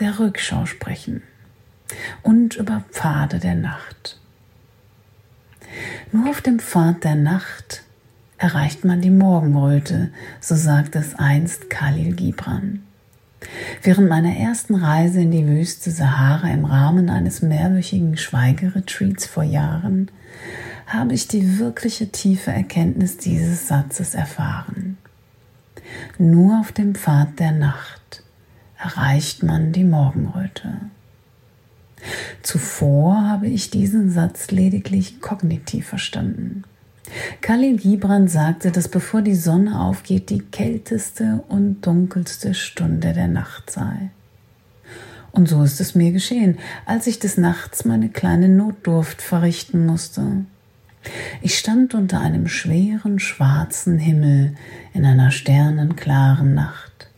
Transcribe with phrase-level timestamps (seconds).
[0.00, 1.22] der Rückschau sprechen
[2.22, 4.18] und über Pfade der Nacht.
[6.12, 7.82] Nur auf dem Pfad der Nacht
[8.38, 12.82] erreicht man die Morgenröte, so sagt es einst Khalil Gibran.
[13.82, 20.10] Während meiner ersten Reise in die Wüste Sahara im Rahmen eines mehrwöchigen Schweigeretreats vor Jahren
[20.86, 24.96] habe ich die wirkliche tiefe Erkenntnis dieses Satzes erfahren.
[26.18, 28.22] Nur auf dem Pfad der Nacht
[28.78, 30.74] erreicht man die Morgenröte.
[32.42, 36.64] Zuvor habe ich diesen Satz lediglich kognitiv verstanden.
[37.40, 43.70] Khalil Gibran sagte, dass bevor die Sonne aufgeht, die kälteste und dunkelste Stunde der Nacht
[43.70, 44.10] sei.
[45.32, 50.44] Und so ist es mir geschehen, als ich des Nachts meine kleine Notdurft verrichten musste.
[51.42, 54.54] Ich stand unter einem schweren schwarzen Himmel
[54.92, 57.08] in einer sternenklaren Nacht.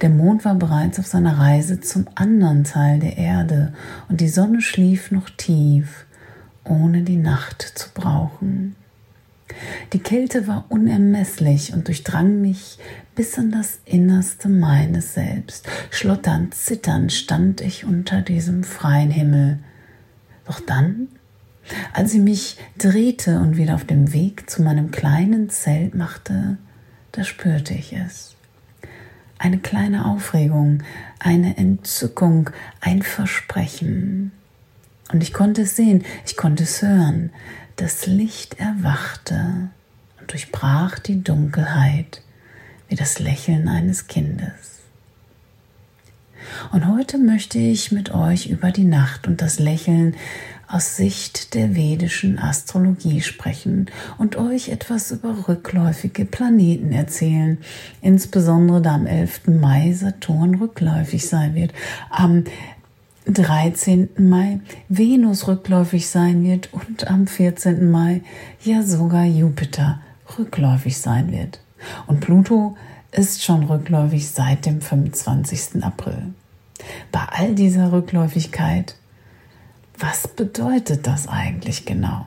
[0.00, 3.72] Der Mond war bereits auf seiner Reise zum anderen Teil der Erde
[4.08, 6.06] und die Sonne schlief noch tief,
[6.64, 8.76] ohne die Nacht zu brauchen.
[9.92, 12.78] Die Kälte war unermesslich und durchdrang mich
[13.14, 15.68] bis in das Innerste meines Selbst.
[15.90, 19.58] Schlotternd, zitternd stand ich unter diesem freien Himmel.
[20.46, 21.08] Doch dann,
[21.92, 26.58] als ich mich drehte und wieder auf dem Weg zu meinem kleinen Zelt machte,
[27.12, 28.36] da spürte ich es.
[29.38, 30.82] Eine kleine Aufregung,
[31.18, 34.32] eine Entzückung, ein Versprechen.
[35.12, 37.30] Und ich konnte es sehen, ich konnte es hören.
[37.76, 39.70] Das Licht erwachte
[40.20, 42.22] und durchbrach die Dunkelheit
[42.88, 44.78] wie das Lächeln eines Kindes.
[46.72, 50.14] Und heute möchte ich mit euch über die Nacht und das Lächeln
[50.66, 53.86] aus Sicht der vedischen Astrologie sprechen
[54.18, 57.58] und euch etwas über rückläufige Planeten erzählen,
[58.02, 59.46] insbesondere da am 11.
[59.46, 61.72] Mai Saturn rückläufig sein wird.
[62.10, 62.44] Am
[63.28, 64.08] 13.
[64.18, 67.90] Mai Venus rückläufig sein wird und am 14.
[67.90, 68.22] Mai
[68.64, 70.00] ja sogar Jupiter
[70.38, 71.60] rückläufig sein wird.
[72.06, 72.76] Und Pluto
[73.12, 75.82] ist schon rückläufig seit dem 25.
[75.82, 76.32] April.
[77.12, 78.96] Bei all dieser Rückläufigkeit,
[79.98, 82.26] was bedeutet das eigentlich genau?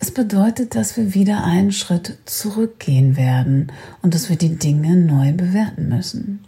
[0.00, 5.32] Es bedeutet, dass wir wieder einen Schritt zurückgehen werden und dass wir die Dinge neu
[5.32, 6.44] bewerten müssen.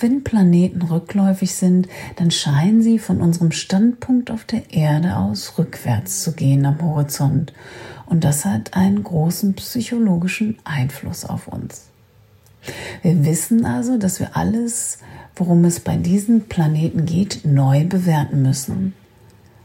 [0.00, 6.22] Wenn Planeten rückläufig sind, dann scheinen sie von unserem Standpunkt auf der Erde aus rückwärts
[6.22, 7.52] zu gehen am Horizont.
[8.06, 11.86] Und das hat einen großen psychologischen Einfluss auf uns.
[13.02, 14.98] Wir wissen also, dass wir alles,
[15.34, 18.94] worum es bei diesen Planeten geht, neu bewerten müssen.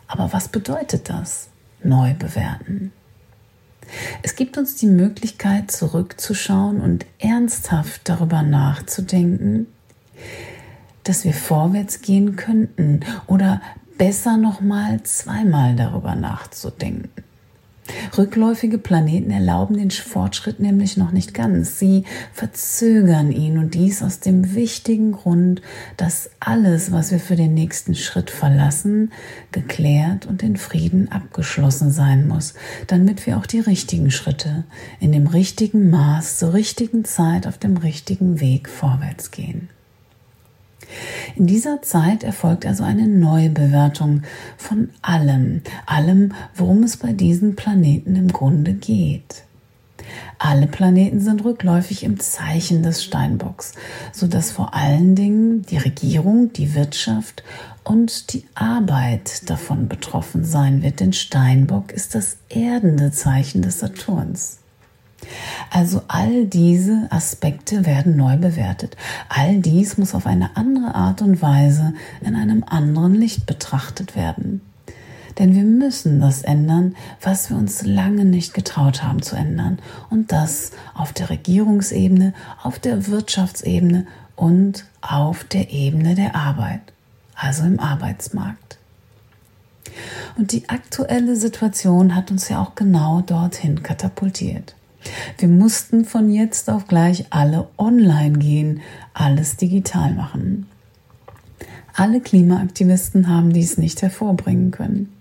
[0.07, 1.49] Aber was bedeutet das?
[1.83, 2.91] Neu bewerten.
[4.23, 9.67] Es gibt uns die Möglichkeit, zurückzuschauen und ernsthaft darüber nachzudenken,
[11.03, 13.61] dass wir vorwärts gehen könnten oder
[13.97, 17.09] besser noch mal zweimal darüber nachzudenken.
[18.17, 21.79] Rückläufige Planeten erlauben den Fortschritt nämlich noch nicht ganz.
[21.79, 22.03] Sie
[22.33, 25.61] verzögern ihn und dies aus dem wichtigen Grund,
[25.95, 29.11] dass alles, was wir für den nächsten Schritt verlassen,
[29.51, 32.55] geklärt und in Frieden abgeschlossen sein muss,
[32.87, 34.65] damit wir auch die richtigen Schritte
[34.99, 39.69] in dem richtigen Maß zur richtigen Zeit auf dem richtigen Weg vorwärts gehen.
[41.35, 44.23] In dieser Zeit erfolgt also eine Neubewertung
[44.57, 49.43] von allem, allem, worum es bei diesen Planeten im Grunde geht.
[50.39, 53.73] Alle Planeten sind rückläufig im Zeichen des Steinbocks,
[54.11, 57.43] so dass vor allen Dingen die Regierung, die Wirtschaft
[57.83, 64.59] und die Arbeit davon betroffen sein wird, denn Steinbock ist das erdende Zeichen des Saturns.
[65.71, 68.95] Also all diese Aspekte werden neu bewertet.
[69.29, 74.61] All dies muss auf eine andere Art und Weise in einem anderen Licht betrachtet werden.
[75.37, 79.79] Denn wir müssen das ändern, was wir uns lange nicht getraut haben zu ändern.
[80.09, 82.33] Und das auf der Regierungsebene,
[82.63, 86.81] auf der Wirtschaftsebene und auf der Ebene der Arbeit,
[87.35, 88.77] also im Arbeitsmarkt.
[90.37, 94.75] Und die aktuelle Situation hat uns ja auch genau dorthin katapultiert.
[95.37, 98.81] Wir mussten von jetzt auf gleich alle online gehen,
[99.13, 100.67] alles digital machen.
[101.93, 105.13] Alle Klimaaktivisten haben dies nicht hervorbringen können.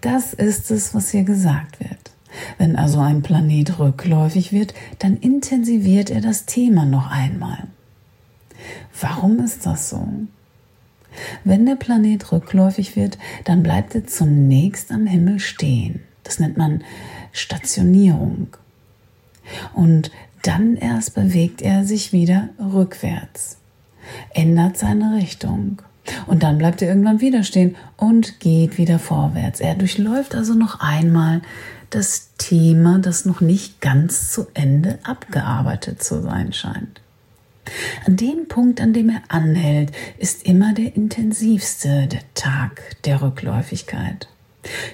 [0.00, 2.10] Das ist es, was hier gesagt wird.
[2.58, 7.64] Wenn also ein Planet rückläufig wird, dann intensiviert er das Thema noch einmal.
[9.00, 10.06] Warum ist das so?
[11.44, 16.00] Wenn der Planet rückläufig wird, dann bleibt er zunächst am Himmel stehen.
[16.24, 16.82] Das nennt man
[17.32, 18.48] Stationierung.
[19.74, 20.10] Und
[20.42, 23.58] dann erst bewegt er sich wieder rückwärts,
[24.34, 25.82] ändert seine Richtung.
[26.26, 29.60] Und dann bleibt er irgendwann wieder stehen und geht wieder vorwärts.
[29.60, 31.42] Er durchläuft also noch einmal
[31.90, 37.00] das Thema, das noch nicht ganz zu Ende abgearbeitet zu sein scheint.
[38.06, 44.28] An dem Punkt, an dem er anhält, ist immer der intensivste, der Tag der Rückläufigkeit.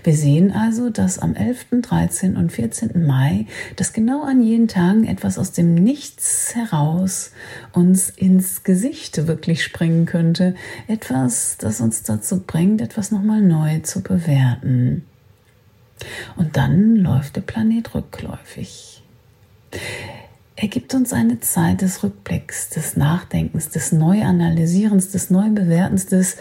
[0.04, 2.36] Wir sehen also, dass am 11., 13.
[2.36, 3.06] und 14.
[3.06, 3.46] Mai,
[3.76, 7.32] dass genau an jenen Tagen etwas aus dem Nichts heraus
[7.72, 10.54] uns ins Gesicht wirklich springen könnte.
[10.88, 15.04] Etwas, das uns dazu bringt, etwas nochmal neu zu bewerten.
[16.36, 19.02] Und dann läuft der Planet rückläufig.
[20.54, 26.36] Er gibt uns eine Zeit des Rückblicks, des Nachdenkens, des Neuanalysierens, des Neubewertens, des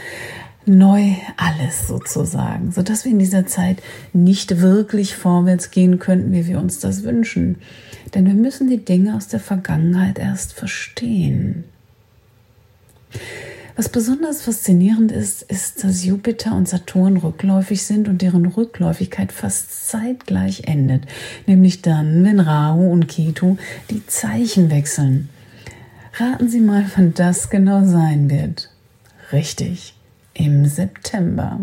[0.66, 3.82] neu alles sozusagen, sodass wir in dieser Zeit
[4.14, 7.58] nicht wirklich vorwärts gehen könnten, wie wir uns das wünschen.
[8.14, 11.64] Denn wir müssen die Dinge aus der Vergangenheit erst verstehen.
[13.76, 19.88] Was besonders faszinierend ist, ist, dass Jupiter und Saturn rückläufig sind und deren Rückläufigkeit fast
[19.88, 21.06] zeitgleich endet,
[21.48, 23.56] nämlich dann, wenn Rahu und Ketu
[23.90, 25.30] die Zeichen wechseln.
[26.14, 28.70] Raten Sie mal, wann das genau sein wird.
[29.32, 29.96] Richtig,
[30.34, 31.60] im September.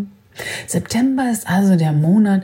[0.67, 2.43] September ist also der Monat,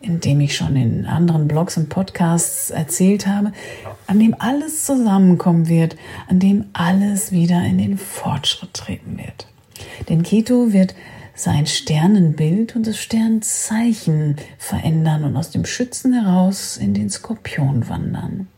[0.00, 3.52] in dem ich schon in anderen Blogs und Podcasts erzählt habe,
[4.06, 5.96] an dem alles zusammenkommen wird,
[6.28, 9.46] an dem alles wieder in den Fortschritt treten wird.
[10.08, 10.94] Denn Keto wird
[11.34, 18.48] sein Sternenbild und das Sternzeichen verändern und aus dem Schützen heraus in den Skorpion wandern.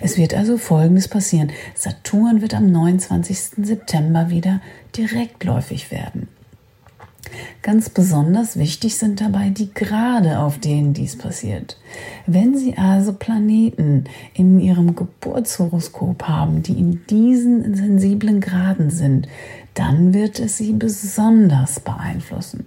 [0.00, 1.50] Es wird also Folgendes passieren.
[1.74, 3.38] Saturn wird am 29.
[3.62, 4.60] September wieder
[4.96, 6.28] direktläufig werden.
[7.62, 11.78] Ganz besonders wichtig sind dabei die Grade, auf denen dies passiert.
[12.26, 14.04] Wenn Sie also Planeten
[14.34, 19.28] in Ihrem Geburtshoroskop haben, die in diesen sensiblen Graden sind,
[19.74, 22.66] dann wird es Sie besonders beeinflussen.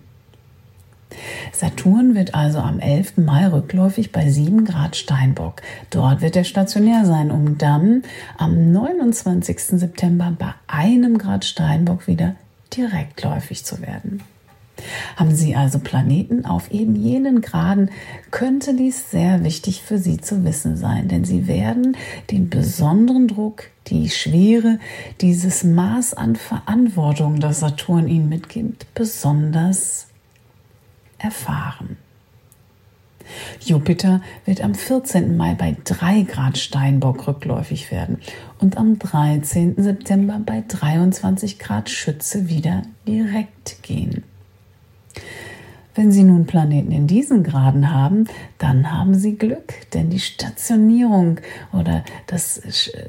[1.51, 3.17] Saturn wird also am 11.
[3.17, 5.61] Mai rückläufig bei 7 Grad Steinbock.
[5.89, 8.03] Dort wird er stationär sein, um dann
[8.37, 9.59] am 29.
[9.79, 12.35] September bei einem Grad Steinbock wieder
[12.75, 14.21] direktläufig zu werden.
[15.15, 17.91] Haben Sie also Planeten auf eben jenen Graden,
[18.31, 21.95] könnte dies sehr wichtig für Sie zu wissen sein, denn Sie werden
[22.31, 24.79] den besonderen Druck, die Schwere,
[25.21, 30.07] dieses Maß an Verantwortung, das Saturn Ihnen mitgibt, besonders
[31.23, 31.97] erfahren.
[33.61, 35.37] Jupiter wird am 14.
[35.37, 38.17] Mai bei 3 Grad Steinbock rückläufig werden
[38.59, 39.75] und am 13.
[39.77, 44.23] September bei 23 Grad Schütze wieder direkt gehen.
[45.95, 48.25] Wenn Sie nun Planeten in diesen Graden haben,
[48.57, 51.39] dann haben Sie Glück, denn die Stationierung
[51.71, 52.61] oder das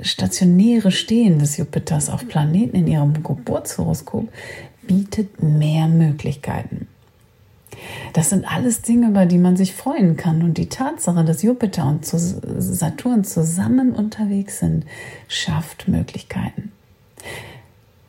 [0.03, 4.29] stationäre Stehen des Jupiters auf Planeten in Ihrem Geburtshoroskop
[4.87, 6.87] bietet mehr Möglichkeiten.
[8.13, 10.43] Das sind alles Dinge, über die man sich freuen kann.
[10.43, 14.85] Und die Tatsache, dass Jupiter und Saturn zusammen unterwegs sind,
[15.29, 16.73] schafft Möglichkeiten.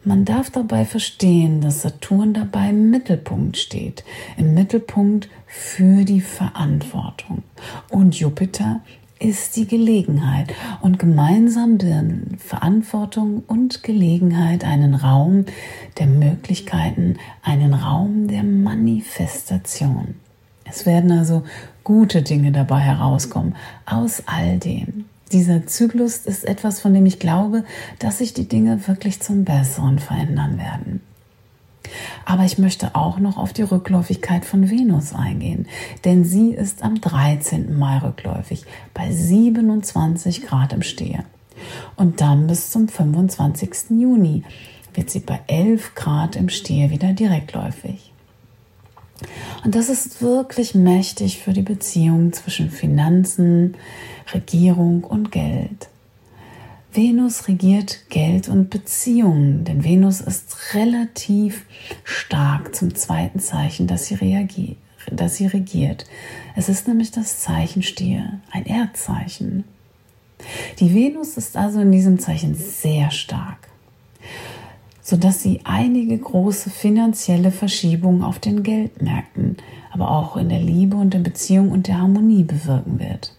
[0.03, 4.03] Man darf dabei verstehen, dass Saturn dabei im Mittelpunkt steht,
[4.37, 7.41] im Mittelpunkt für die Verantwortung.
[7.89, 8.81] Und Jupiter
[9.19, 15.45] ist die Gelegenheit und gemeinsam bilden Verantwortung und Gelegenheit einen Raum
[15.97, 20.15] der Möglichkeiten, einen Raum der Manifestation.
[20.65, 21.43] Es werden also
[21.83, 23.55] gute Dinge dabei herauskommen
[23.85, 25.05] aus all dem.
[25.31, 27.63] Dieser Zyklus ist etwas, von dem ich glaube,
[27.99, 31.01] dass sich die Dinge wirklich zum Besseren verändern werden.
[32.25, 35.67] Aber ich möchte auch noch auf die Rückläufigkeit von Venus eingehen,
[36.03, 37.77] denn sie ist am 13.
[37.77, 41.23] Mai rückläufig bei 27 Grad im Stier.
[41.95, 43.91] Und dann bis zum 25.
[43.91, 44.43] Juni
[44.93, 48.11] wird sie bei 11 Grad im Stier wieder direktläufig.
[49.63, 53.75] Und das ist wirklich mächtig für die Beziehung zwischen Finanzen,
[54.33, 55.89] Regierung und Geld.
[56.95, 61.65] Venus regiert Geld und Beziehungen, denn Venus ist relativ
[62.05, 64.77] stark zum zweiten Zeichen, das sie, reagiert,
[65.11, 66.05] das sie regiert.
[66.55, 69.65] Es ist nämlich das Zeichen Stier, ein Erdzeichen.
[70.79, 73.67] Die Venus ist also in diesem Zeichen sehr stark,
[75.01, 79.57] sodass sie einige große finanzielle Verschiebungen auf den Geldmärkten,
[79.91, 83.33] aber auch in der Liebe und der Beziehung und der Harmonie bewirken wird.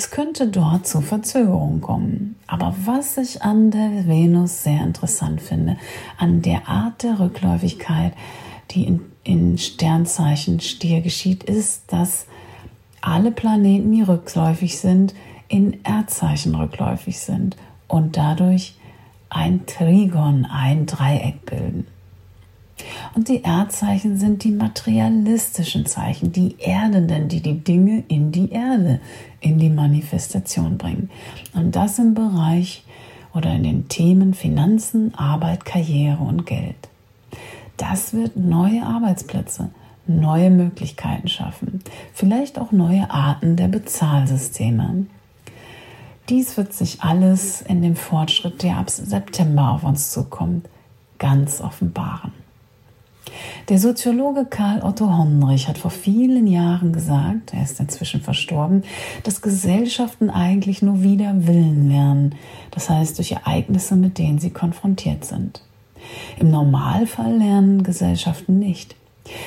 [0.00, 2.36] Es könnte dort zu Verzögerungen kommen.
[2.46, 5.76] Aber was ich an der Venus sehr interessant finde,
[6.16, 8.14] an der Art der Rückläufigkeit,
[8.70, 12.24] die in, in Sternzeichen Stier geschieht, ist, dass
[13.02, 15.14] alle Planeten, die rückläufig sind,
[15.48, 18.78] in Erdzeichen rückläufig sind und dadurch
[19.28, 21.86] ein Trigon, ein Dreieck bilden.
[23.14, 29.00] Und die Erdzeichen sind die materialistischen Zeichen, die Erdenden, die die Dinge in die Erde,
[29.40, 31.10] in die Manifestation bringen.
[31.54, 32.84] Und das im Bereich
[33.34, 36.88] oder in den Themen Finanzen, Arbeit, Karriere und Geld.
[37.76, 39.70] Das wird neue Arbeitsplätze,
[40.06, 41.82] neue Möglichkeiten schaffen,
[42.12, 45.06] vielleicht auch neue Arten der Bezahlsysteme.
[46.28, 50.68] Dies wird sich alles in dem Fortschritt, der ab September auf uns zukommt,
[51.18, 52.32] ganz offenbaren.
[53.68, 58.82] Der Soziologe Karl Otto Hondrich hat vor vielen Jahren gesagt, er ist inzwischen verstorben,
[59.22, 62.34] dass Gesellschaften eigentlich nur wieder Willen lernen,
[62.70, 65.62] das heißt durch Ereignisse, mit denen sie konfrontiert sind.
[66.38, 68.96] Im Normalfall lernen Gesellschaften nicht.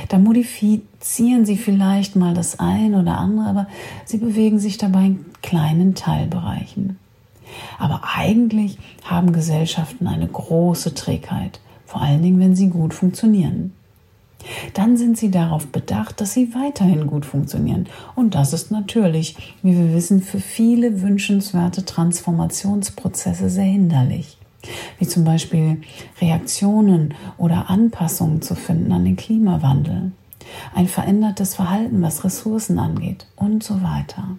[0.08, 3.68] Da modifizieren sie vielleicht mal das ein oder andere, aber
[4.06, 6.98] sie bewegen sich dabei in kleinen Teilbereichen.
[7.78, 11.60] Aber eigentlich haben Gesellschaften eine große Trägheit
[11.94, 13.72] vor allen Dingen, wenn sie gut funktionieren.
[14.74, 17.86] Dann sind sie darauf bedacht, dass sie weiterhin gut funktionieren.
[18.16, 24.38] Und das ist natürlich, wie wir wissen, für viele wünschenswerte Transformationsprozesse sehr hinderlich.
[24.98, 25.82] Wie zum Beispiel
[26.20, 30.14] Reaktionen oder Anpassungen zu finden an den Klimawandel,
[30.74, 34.30] ein verändertes Verhalten, was Ressourcen angeht und so weiter.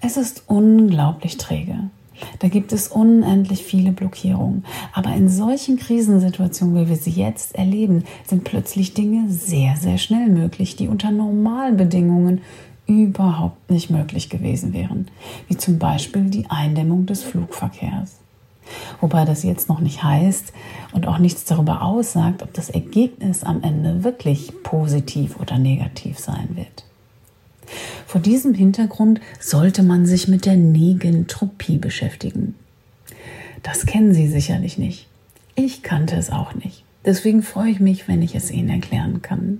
[0.00, 1.90] Es ist unglaublich träge.
[2.38, 4.64] Da gibt es unendlich viele Blockierungen.
[4.92, 10.28] Aber in solchen Krisensituationen, wie wir sie jetzt erleben, sind plötzlich Dinge sehr, sehr schnell
[10.28, 12.40] möglich, die unter normalen Bedingungen
[12.86, 15.08] überhaupt nicht möglich gewesen wären.
[15.48, 18.16] Wie zum Beispiel die Eindämmung des Flugverkehrs.
[19.00, 20.52] Wobei das jetzt noch nicht heißt
[20.92, 26.50] und auch nichts darüber aussagt, ob das Ergebnis am Ende wirklich positiv oder negativ sein
[26.54, 26.84] wird.
[28.06, 32.54] Vor diesem Hintergrund sollte man sich mit der Negentropie beschäftigen.
[33.62, 35.08] Das kennen Sie sicherlich nicht.
[35.54, 36.84] Ich kannte es auch nicht.
[37.04, 39.58] Deswegen freue ich mich, wenn ich es Ihnen erklären kann.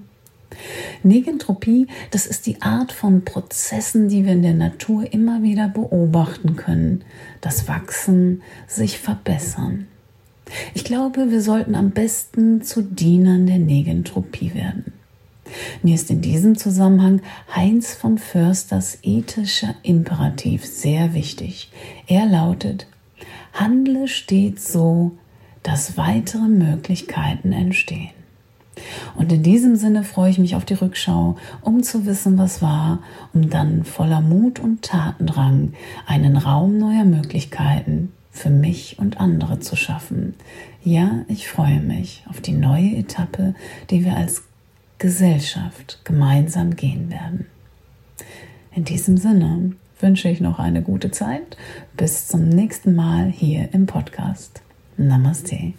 [1.02, 6.56] Negentropie, das ist die Art von Prozessen, die wir in der Natur immer wieder beobachten
[6.56, 7.04] können.
[7.40, 9.86] Das Wachsen, sich verbessern.
[10.74, 14.92] Ich glaube, wir sollten am besten zu Dienern der Negentropie werden.
[15.82, 17.20] Mir ist in diesem Zusammenhang
[17.54, 21.70] Heinz von Försters ethischer Imperativ sehr wichtig.
[22.06, 22.86] Er lautet,
[23.52, 25.12] handle stets so,
[25.62, 28.10] dass weitere Möglichkeiten entstehen.
[29.16, 33.00] Und in diesem Sinne freue ich mich auf die Rückschau, um zu wissen, was war,
[33.34, 35.74] um dann voller Mut und Tatendrang
[36.06, 40.34] einen Raum neuer Möglichkeiten für mich und andere zu schaffen.
[40.82, 43.54] Ja, ich freue mich auf die neue Etappe,
[43.90, 44.44] die wir als
[45.02, 47.46] Gesellschaft gemeinsam gehen werden.
[48.72, 51.56] In diesem Sinne wünsche ich noch eine gute Zeit.
[51.96, 54.62] Bis zum nächsten Mal hier im Podcast.
[54.96, 55.74] Namaste.